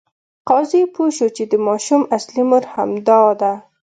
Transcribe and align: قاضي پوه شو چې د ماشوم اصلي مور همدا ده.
قاضي 0.47 0.81
پوه 0.93 1.09
شو 1.15 1.27
چې 1.35 1.43
د 1.51 1.53
ماشوم 1.67 2.01
اصلي 2.17 2.43
مور 2.49 2.63
همدا 2.73 3.21
ده. 3.41 3.53